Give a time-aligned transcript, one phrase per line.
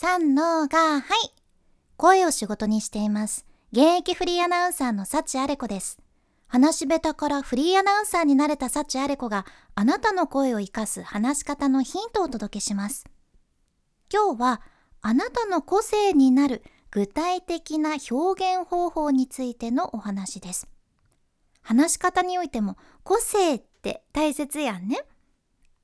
[0.00, 1.02] 三のが、はい。
[1.96, 3.44] 声を仕事にしています。
[3.72, 5.98] 現役フリーアナウンサーの幸あれ子です。
[6.46, 13.06] 話し下手からフリーアナウンサーになれた幸あれ子があなたの声を活かす話し方のヒントをお届けします。
[14.08, 14.62] 今日は
[15.02, 16.62] あなたの個性になる
[16.92, 20.68] 具体的な表現方法についてのお話です。
[21.60, 25.04] 話し方においても個性って大切やんね。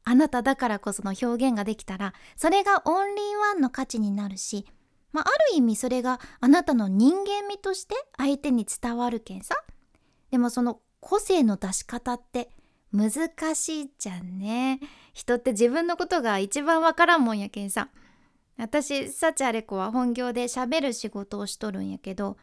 [0.05, 4.67] あなただからこその表現ができたらそれがオンリーワンの価値になるし、
[5.13, 9.57] まあ、ある意味それがあなたの人間味として相手に伝わるけんさ
[10.31, 12.51] でもその個性の出し方って
[12.93, 14.79] 難しいじゃんね。
[15.13, 17.89] 人って自分のことが一番わからんもんやけんさ
[18.57, 22.37] 私幸あれ子は本業で喋る仕事をしとるんやけど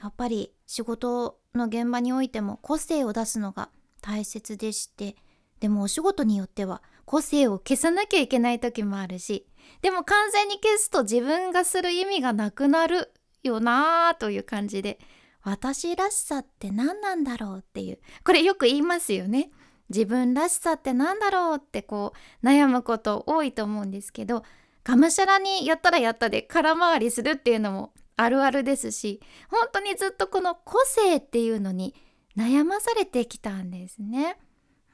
[0.00, 3.68] やっぱり仕事の現場においても個性を出すのが
[4.00, 5.16] 大切でして
[5.62, 9.46] でもお仕事によっては個性を消さなきゃいけない時もあるし
[9.80, 13.12] でも完全に消すと自分がする意味がなくなる
[13.44, 14.98] よなという感じで
[15.44, 19.52] 私らしさって何なんだろうっていうこれよく言いますよね
[19.88, 24.42] 自分らしさって何だろうってこう悩むこと多いと思うんですけど
[24.82, 31.94] がむしゃらにやったらやったで空回りするっていうのもあるあるですし本当にずっとこの個性っていうのに
[32.36, 34.38] 悩まされてきたんですね。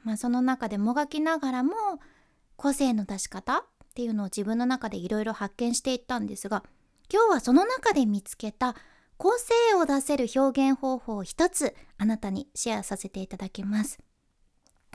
[0.05, 1.73] まあ、その中でもがきながらも
[2.57, 6.65] 個性の出し方っていうのを自分の中でいろいろ発見していったんですが
[7.13, 8.77] 今日はその中で見つけた
[9.17, 13.99] 個性を出せる表現方法を一つあなたにシェアさせていただきます。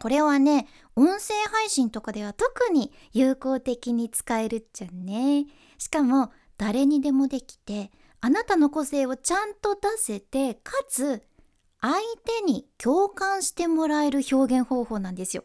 [0.01, 5.45] これはね音声配信とかでは特に有効的に使えるっちゃね。
[5.77, 11.21] しかも誰にでもできてあなたの個性をちゃんと出せてかつ
[11.83, 15.43] 相手に共感してもらえる表現方法なんですよ。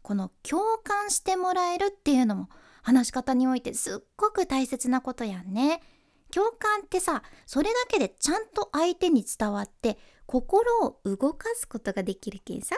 [0.00, 2.48] この共感してもらえるっていうのも
[2.82, 5.82] 話し方においてすっごく大切なことやんね。
[6.30, 12.76] 共感ってさそれだけでちゃんと相手に伝わって心を動かすことができるけんさ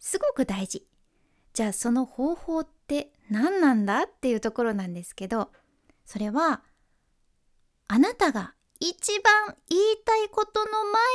[0.00, 0.86] すごく大事
[1.52, 5.50] じゃあその方法って何なんだっていうところなんですけど
[6.06, 6.62] それは
[7.88, 10.70] あなたが一番言いたいことの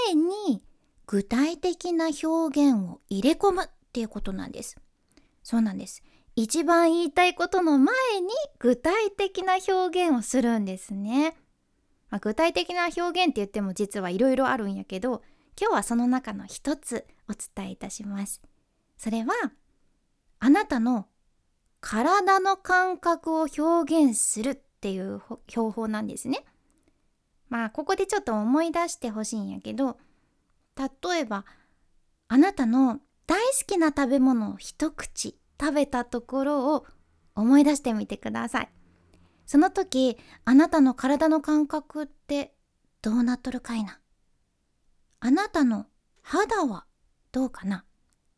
[0.08, 0.64] 前に
[1.08, 4.78] 具体的な表現を入れ込むっていうことなんです。
[5.44, 6.04] そうなんです。
[6.36, 11.36] 一番言いたいことの前に具体的な表現をするんですね。
[12.10, 15.24] まあ、具体的な表現って言っても実はいろいろあるんやけど
[15.60, 18.42] 今日はその中の一つお伝えいたします。
[18.98, 19.34] それは
[20.40, 21.08] あなたの
[21.82, 26.46] 体の感覚を表現するっていう標法なんですね。
[27.50, 29.98] まあここでちょっと思い出してほしいんやけど
[30.78, 31.46] 例えば
[32.28, 36.86] あなたの大好きな食べ物を一口食べたところを
[37.36, 38.70] 思い出してみてください。
[39.46, 42.56] その時あなたの体の感覚って
[43.02, 44.00] どうなっとるかいな？
[45.20, 45.86] あなたの
[46.22, 46.86] 肌は
[47.32, 47.86] どうかな？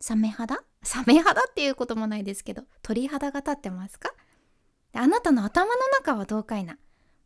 [0.01, 0.63] サメ肌？
[0.83, 4.13] サメ肌っていうこともないですけど鳥肌が立ってますか？
[4.93, 6.77] あなたの頭の中はどうかいな？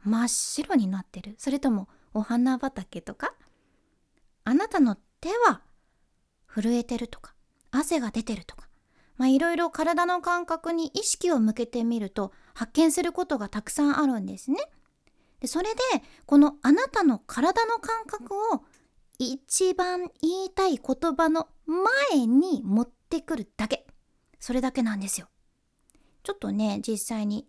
[0.04, 1.36] 真っ白になってる。
[1.38, 3.34] それともお花畑とか？
[4.44, 5.62] あなたの手は
[6.48, 7.34] 震えてるとか？
[7.72, 8.68] 汗が出てるとか？
[9.18, 14.58] まあいろいろ体の感覚に意識を向けてみると発見することがたくさんあるんですね。
[15.40, 15.82] でそれで
[16.26, 18.64] このあなたの体の感覚を
[19.20, 21.48] 一番言いたい言葉の
[22.12, 23.86] 前に持ってくるだけ。
[24.40, 25.28] それだけなんですよ。
[26.24, 27.48] ちょっとね実際に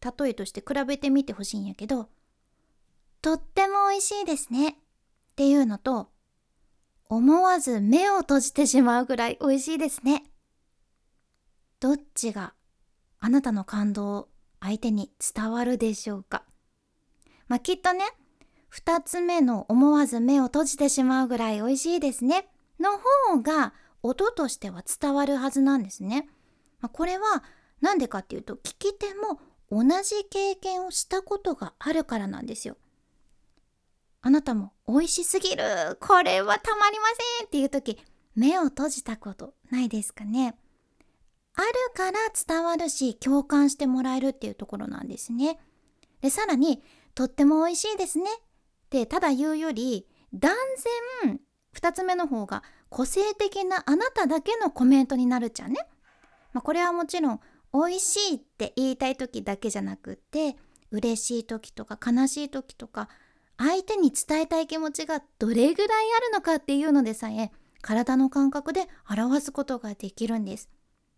[0.00, 2.08] 例えとして比べてみてほしいんやけど
[3.20, 4.70] とっても美味しいですね。
[4.70, 4.74] っ
[5.36, 6.08] ていうのと
[7.08, 10.24] 思わず目を閉じてしまうぐらい美味しいですね。
[11.80, 12.54] どっちが
[13.20, 14.28] あなたの感動を
[14.60, 16.44] 相手に伝わるでしょうか。
[17.48, 18.04] まあきっとね
[18.72, 22.48] 2つ目の思わず目を閉じてしまうぐらい美味しいですね。
[22.78, 22.90] の
[23.32, 26.28] 方が音としては伝わるはずなんですね。
[26.80, 27.42] まあ、これは
[27.80, 29.40] 何でかっていうと聞き手も
[29.70, 32.76] 同じ経験をしたことがあるからなんですよ。
[34.20, 37.06] あなたも美味しすぎるこれはたまりま
[37.38, 37.98] せんっていう時
[38.34, 40.56] 目を閉じたことないですかね
[41.54, 45.58] あるから伝わるし共感してもらえるっていうところなんですね。
[46.20, 46.82] でさらに
[47.14, 50.54] とっても美味しいですねってただ言うより断
[51.22, 51.40] 然
[51.74, 55.80] 2つ目の方が個性的なあなただけのコメントになるじゃんね。
[56.52, 57.40] まあ、これはもちろん
[57.72, 60.56] 美味しいって言いたい時だけじゃなくって
[60.90, 63.08] 嬉しい時とか悲しい時とか
[63.58, 67.50] 相手に伝えたい気持ちがどれぐらいあるのかっていうのでさえ
[67.82, 70.68] 体の感覚で表すことができるんです。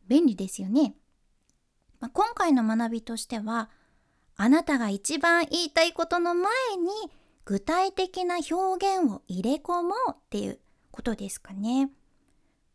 [0.08, 0.94] 便利ですよね。
[2.00, 3.70] まあ、今回の学びとしては
[4.37, 6.91] あなたが一番言いたいことの前に
[7.44, 10.58] 具体的な表現を入れ込もうっていう
[10.91, 11.91] ことですかね。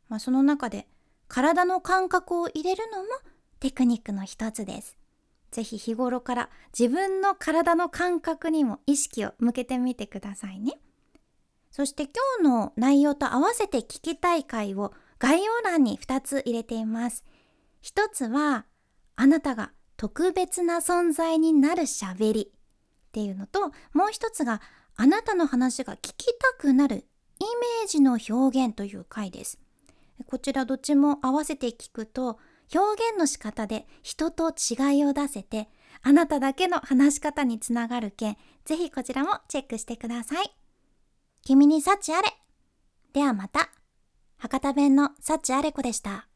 [0.08, 0.88] まあ、その中で
[1.28, 3.10] 体の感覚を入れるのも
[3.66, 4.96] テクニックの一つです。
[5.50, 10.74] ぜひ日頃から自分の体の感覚にも意識を向けてみてくださいね。
[11.72, 12.14] そして今
[12.44, 17.26] 日の内容と合わせて聞きたい回を概要欄に2つ入れています。
[17.82, 18.68] 1つは
[19.16, 24.62] あなたが特別な存在になるしゃべりっていうのともう一つが
[24.96, 29.58] あなたの話が聞きたくなるイメージの表現という回です。
[30.28, 32.38] こちらどっちも合わせて聞くと
[32.74, 35.70] 表現の仕方で人と違いを出せて
[36.02, 40.52] あなただけの話し方につながる件ぜひこちらもチェックしてください。
[41.44, 42.28] 君に幸あれ
[43.14, 43.70] ではまた
[44.38, 46.28] 博多弁の幸あれ子でした。